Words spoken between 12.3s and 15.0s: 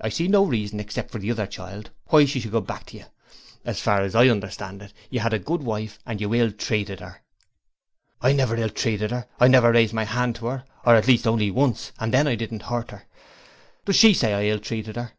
didn't hurt her. Does she say I ill treated